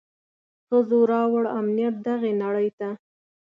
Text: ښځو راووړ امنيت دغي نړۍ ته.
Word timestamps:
ښځو 0.67 0.99
راووړ 1.11 1.45
امنيت 1.59 1.95
دغي 2.07 2.31
نړۍ 2.43 2.69
ته. 2.79 2.89